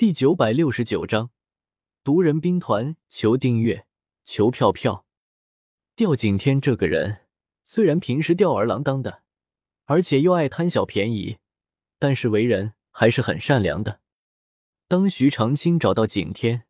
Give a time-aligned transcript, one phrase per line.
[0.00, 1.28] 第九百六十九章，
[2.02, 3.86] 毒人兵团，求订阅，
[4.24, 5.04] 求票票。
[5.94, 7.26] 吊景天这个人
[7.64, 9.24] 虽然平时吊儿郎当的，
[9.84, 11.36] 而且又爱贪小便宜，
[11.98, 14.00] 但是为人还是很善良的。
[14.88, 16.64] 当徐长卿找到景天，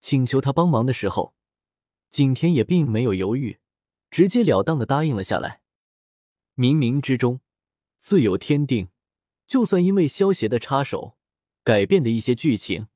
[0.00, 1.34] 请求他帮忙的时候，
[2.10, 3.58] 景天也并没有犹豫，
[4.08, 5.62] 直截了当的答应了下来。
[6.54, 7.40] 冥冥之中，
[7.96, 8.90] 自有天定。
[9.48, 11.17] 就算因为萧协的插手。
[11.68, 12.86] 改变的一些剧情，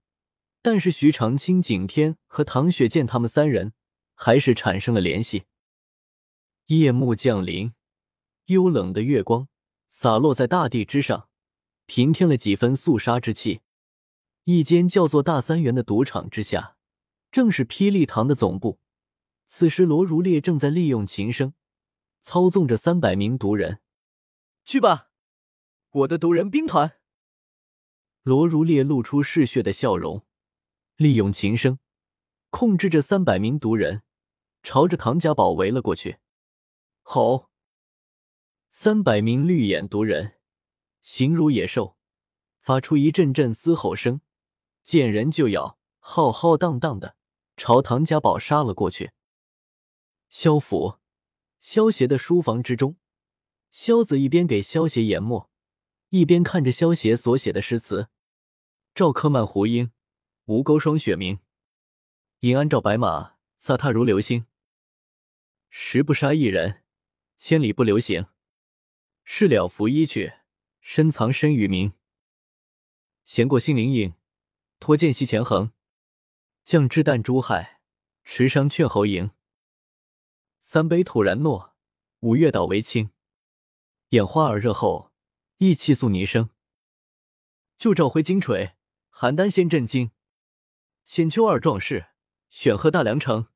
[0.62, 3.74] 但是徐长卿、景天和唐雪见他们三人
[4.14, 5.44] 还是产生了联系。
[6.68, 7.74] 夜幕降临，
[8.46, 9.46] 幽冷的月光
[9.90, 11.28] 洒落在大地之上，
[11.84, 13.60] 平添了几分肃杀之气。
[14.44, 16.78] 一间叫做大三元的赌场之下，
[17.30, 18.80] 正是霹雳堂的总部。
[19.44, 21.52] 此时，罗如烈正在利用琴声
[22.22, 23.82] 操纵着三百名毒人。
[24.64, 25.10] 去吧，
[25.90, 27.01] 我的毒人兵团。
[28.22, 30.24] 罗如烈露出嗜血的笑容，
[30.94, 31.80] 利用琴声
[32.50, 34.02] 控制着三百名毒人，
[34.62, 36.18] 朝着唐家堡围了过去。
[37.02, 37.50] 吼！
[38.70, 40.34] 三百名绿眼毒人
[41.00, 41.96] 形如野兽，
[42.60, 44.20] 发出一阵阵嘶吼声，
[44.84, 47.16] 见人就咬，浩浩荡荡的
[47.56, 49.10] 朝唐家堡杀了过去。
[50.28, 50.98] 萧府，
[51.58, 52.96] 萧协的书房之中，
[53.72, 55.50] 萧子一边给萧协研墨。
[56.10, 58.10] 一边看着萧协所写的诗词
[58.94, 59.90] ：“赵柯曼胡缨，
[60.44, 61.38] 吴钩霜雪明。
[62.40, 64.44] 银鞍照白马，飒沓如流星。
[65.70, 66.82] 十不杀一人，
[67.38, 68.26] 千里不留行。
[69.24, 70.34] 事了拂衣去，
[70.80, 71.94] 深藏身与名。
[73.24, 74.14] 闲过心灵影，
[74.78, 75.72] 脱剑西前横。
[76.62, 77.80] 将之弹珠海，
[78.24, 79.30] 持觞劝侯迎。
[80.60, 81.74] 三杯吐然诺，
[82.20, 83.10] 五岳倒为清。
[84.10, 85.10] 眼花耳热后。”
[85.58, 86.50] 意气肃泥声，
[87.78, 88.74] 就召回金锤，
[89.22, 90.10] 邯郸先震惊。
[91.04, 92.06] 千秋二壮士，
[92.50, 93.46] 选贺大梁城。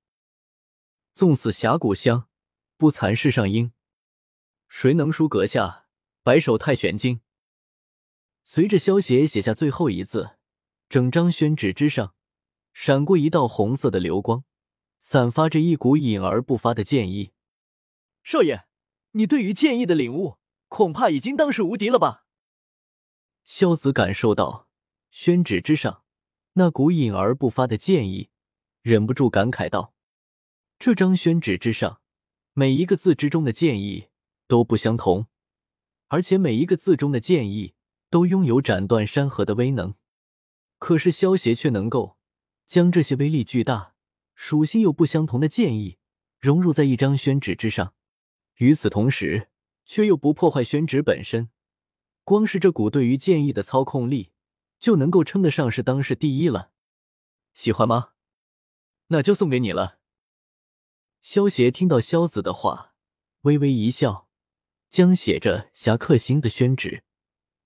[1.13, 2.29] 纵死峡谷乡，
[2.77, 3.73] 不残世上英。
[4.69, 5.89] 谁能书阁下，
[6.23, 7.21] 白首太玄经？
[8.45, 10.37] 随着萧协写下最后一字，
[10.89, 12.15] 整张宣纸之上
[12.73, 14.45] 闪过一道红色的流光，
[15.01, 17.33] 散发着一股隐而不发的剑意。
[18.23, 18.67] 少爷，
[19.11, 20.39] 你对于剑意的领悟。
[20.69, 22.25] 恐怕已经当世无敌了吧？
[23.43, 24.66] 萧子感受到
[25.19, 26.03] 宣纸之上
[26.53, 28.29] 那股隐而不发的剑意，
[28.83, 29.95] 忍不住感慨道
[30.79, 32.03] ：“这张宣纸之上
[32.53, 34.09] 每一个字之中的剑意
[34.47, 35.27] 都不相同，
[36.09, 37.73] 而且每一个字中的剑意
[38.11, 39.95] 都拥有斩断山河的威能。
[40.79, 42.19] 可是萧协却能够
[42.67, 43.95] 将这些威力巨大、
[44.35, 45.97] 属性又不相同的剑意
[46.39, 47.95] 融入在一张宣纸之上。
[48.57, 49.49] 与此同时。”
[49.89, 51.49] 却又不破坏宣纸本身，
[52.25, 54.33] 光是这股对于剑意的操控力，
[54.79, 56.73] 就能够称得上是当世第一了。
[57.55, 58.13] 喜欢吗？
[59.09, 59.99] 那就送给你了。
[61.21, 62.95] 萧协听到萧子的话，
[63.43, 64.29] 微微一笑，
[64.89, 67.05] 将写着“侠客行”的宣纸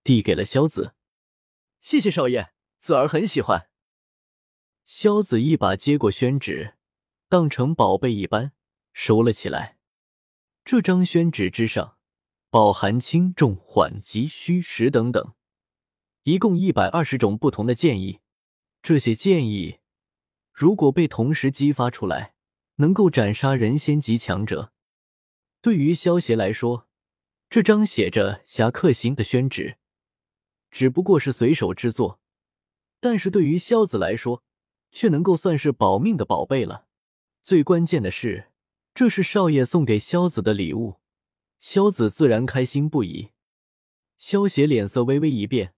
[0.03, 0.95] 递给了萧子。
[1.81, 3.71] 谢谢少爷，子儿很喜欢。
[4.85, 6.77] 萧子一把接过宣纸，
[7.29, 8.53] 当成宝贝一般
[8.93, 9.79] 收了起来。
[10.65, 11.97] 这张宣纸之上。
[12.53, 15.35] 饱含轻重缓急虚实等等，
[16.25, 18.21] 一共一百二十种不同的建议。
[18.83, 19.79] 这些建议
[20.53, 22.35] 如果被同时激发出来，
[22.77, 24.73] 能够斩杀人仙级强者。
[25.61, 26.89] 对于萧协来说，
[27.49, 29.77] 这张写着“侠客行”的宣纸
[30.71, 32.21] 只不过是随手之作，
[33.01, 34.43] 但是对于萧子来说，
[34.91, 36.87] 却能够算是保命的宝贝了。
[37.43, 38.51] 最关键的是，
[38.95, 41.01] 这是少爷送给萧子的礼物。
[41.59, 43.31] 萧子自然开心不已，
[44.17, 45.75] 萧协脸色微微一变，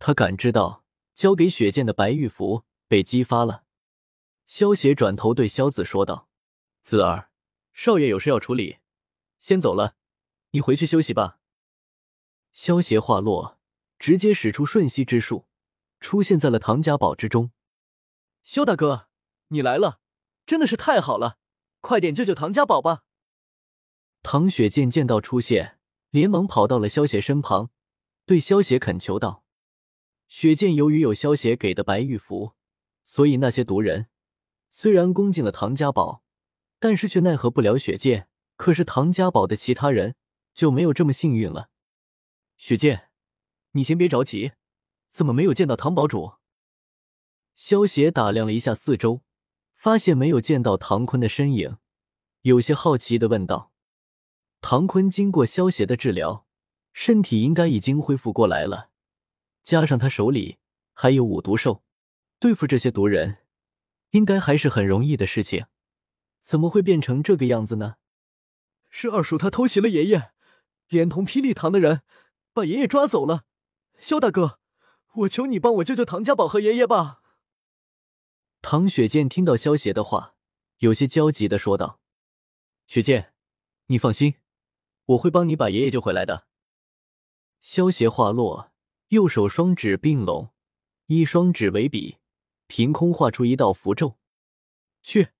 [0.00, 0.82] 他感知到
[1.14, 3.64] 交给雪剑的白玉符被激发了。
[4.46, 6.28] 萧邪转头对萧子说道
[6.82, 7.30] ：“子儿，
[7.74, 8.78] 少爷有事要处理，
[9.38, 9.94] 先走了，
[10.52, 11.38] 你回去休息吧。”
[12.52, 13.60] 萧邪话落，
[13.98, 15.46] 直接使出瞬息之术，
[16.00, 17.52] 出现在了唐家堡之中。
[18.42, 19.08] 萧大哥，
[19.48, 20.00] 你来了，
[20.46, 21.36] 真的是太好了，
[21.82, 23.04] 快点救救唐家堡吧！
[24.22, 27.70] 唐雪见见到出现，连忙跑到了萧邪身旁，
[28.24, 29.44] 对萧邪恳求道
[30.30, 32.52] ：“雪见由于有萧协给的白玉符，
[33.02, 34.06] 所以那些毒人
[34.70, 36.22] 虽然攻进了唐家堡，
[36.78, 38.28] 但是却奈何不了雪见。
[38.56, 40.14] 可是唐家堡的其他人
[40.54, 41.70] 就没有这么幸运了。
[42.56, 43.08] 雪见，
[43.72, 44.52] 你先别着急，
[45.10, 46.34] 怎么没有见到唐堡主？”
[47.56, 49.22] 萧协打量了一下四周，
[49.74, 51.78] 发现没有见到唐坤的身影，
[52.42, 53.72] 有些好奇的问道。
[54.60, 56.46] 唐坤经过萧协的治疗，
[56.92, 58.89] 身体应该已经恢复过来了。
[59.62, 60.58] 加上他手里
[60.92, 61.84] 还有五毒兽，
[62.38, 63.38] 对付这些毒人，
[64.10, 65.66] 应该还是很容易的事情，
[66.40, 67.96] 怎么会变成这个样子呢？
[68.88, 70.32] 是二叔他偷袭了爷爷，
[70.88, 72.02] 连同霹雳堂的人
[72.52, 73.44] 把爷爷抓走了。
[73.98, 74.58] 萧大哥，
[75.12, 77.22] 我求你帮我救救唐家宝和爷爷吧。
[78.62, 80.34] 唐雪见听到萧邪的话，
[80.78, 82.00] 有些焦急的说道
[82.88, 83.32] ：“雪见，
[83.86, 84.34] 你放心，
[85.04, 86.46] 我会帮你把爷爷救回来的。”
[87.60, 88.69] 萧邪话落，
[89.10, 90.50] 右手双指并拢，
[91.06, 92.18] 一双指为笔，
[92.68, 94.18] 凭空画出一道符咒。
[95.02, 95.30] 去，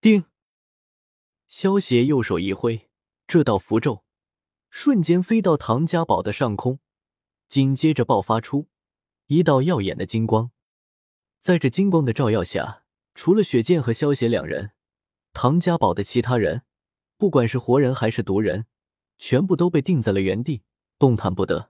[0.00, 0.24] 定。
[1.46, 2.90] 萧邪右手一挥，
[3.28, 4.02] 这道符咒
[4.70, 6.80] 瞬间飞到唐家堡的上空，
[7.46, 8.66] 紧接着爆发出
[9.26, 10.50] 一道耀眼的金光。
[11.38, 12.82] 在这金光的照耀下，
[13.14, 14.72] 除了雪剑和萧邪两人，
[15.32, 16.62] 唐家堡的其他人，
[17.16, 18.66] 不管是活人还是毒人，
[19.16, 20.64] 全部都被定在了原地，
[20.98, 21.69] 动弹不得。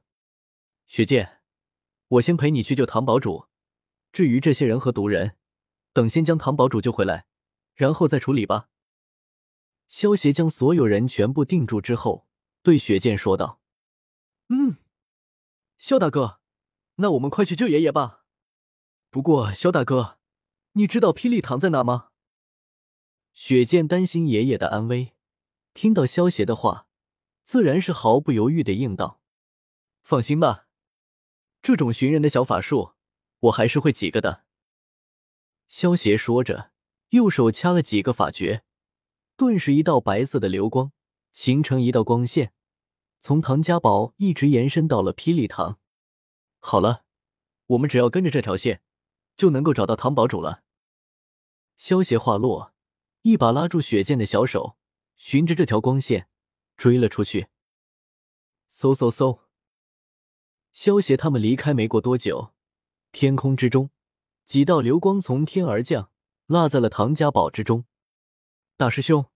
[0.91, 1.41] 雪见，
[2.09, 3.47] 我先陪你去救唐堡主，
[4.11, 5.37] 至于这些人和毒人，
[5.93, 7.27] 等先将唐堡主救回来，
[7.77, 8.71] 然后再处理吧。
[9.87, 12.27] 萧协将所有人全部定住之后，
[12.65, 13.61] 对雪见说道
[14.51, 14.79] ：“嗯，
[15.79, 16.41] 萧大哥，
[16.97, 18.25] 那我们快去救爷爷吧。”
[19.11, 20.19] 不过，萧大哥，
[20.73, 22.09] 你知道霹雳堂在哪吗？
[23.33, 25.15] 雪见担心爷爷的安危，
[25.73, 26.89] 听到萧协的话，
[27.45, 29.23] 自然是毫不犹豫的应道
[30.03, 30.67] ：“放心吧，
[31.63, 32.93] 这种寻人的小法术，
[33.41, 34.45] 我还是会几个的。”
[35.69, 36.73] 萧邪说着，
[37.11, 38.63] 右手掐了几个法诀，
[39.37, 40.93] 顿时一道白色的流光
[41.33, 42.53] 形成一道光线，
[43.21, 45.79] 从唐家堡一直延伸到了霹雳堂。
[46.59, 47.05] 好了，
[47.67, 48.83] 我们只要跟着这条线。
[49.37, 50.65] 就能够找到唐堡主了。
[51.79, 52.75] 萧邪话落，
[53.23, 54.77] 一把拉住雪剑的小手，
[55.17, 56.29] 循着这条光线
[56.77, 57.49] 追了出去。
[58.71, 59.41] 嗖嗖嗖！
[60.73, 62.53] 萧邪他们离开没过多久，
[63.13, 63.91] 天空之中
[64.45, 66.11] 几道流光从天而降，
[66.47, 67.85] 落在了唐家堡之中。
[68.77, 69.27] 大师兄，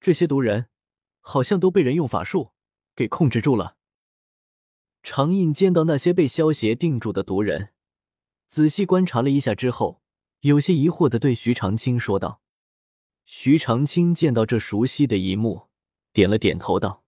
[0.00, 0.68] 这些毒人
[1.20, 2.50] 好像都被人用法术
[2.94, 3.76] 给控制住了。
[5.02, 7.72] 长印见到那些被萧邪定住的毒人。
[8.46, 10.02] 仔细观察了一下之后，
[10.40, 12.42] 有些疑惑的对徐长青说道
[13.24, 15.68] ：“徐长青见到这熟悉的一幕，
[16.12, 17.02] 点了点头道：‘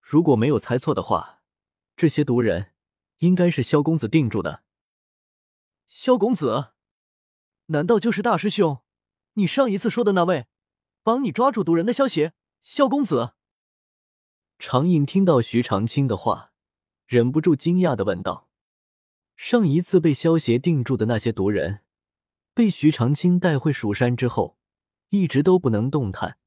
[0.00, 1.42] 如果没有猜错的话，
[1.96, 2.72] 这些毒人
[3.18, 4.62] 应该是萧公子定住的。’
[5.86, 6.72] 萧公子，
[7.66, 8.82] 难道就是大师兄？
[9.34, 10.46] 你上一次说的那位，
[11.02, 12.32] 帮你抓住毒人的萧邪？
[12.62, 13.34] 萧公子？”
[14.58, 16.52] 长印听到徐长青的话，
[17.06, 18.48] 忍不住惊讶的问道。
[19.36, 21.80] 上一次被萧邪定住的那些毒人，
[22.54, 24.56] 被徐长青带回蜀山之后，
[25.10, 26.38] 一直都不能动弹，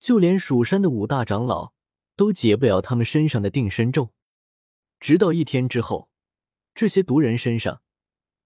[0.00, 1.72] 就连蜀山的五大长老
[2.16, 4.10] 都解不了他们身上的定身咒。
[5.00, 6.10] 直到一天之后，
[6.74, 7.80] 这些毒人身上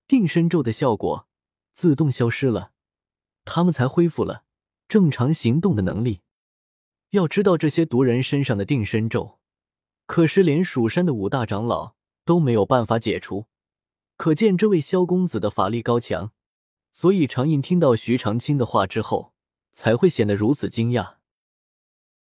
[0.07, 1.27] 定身咒的效果
[1.73, 2.73] 自动消失了，
[3.45, 4.45] 他们才恢复了
[4.89, 6.21] 正常行动的能力。
[7.11, 9.39] 要知道，这些毒人身上的定身咒，
[10.07, 13.47] 可是连蜀山的五大长老都没有办法解除。
[14.17, 16.33] 可见这位萧公子的法力高强，
[16.93, 19.35] 所以长印听到徐长卿的话之后，
[19.73, 21.17] 才会显得如此惊讶。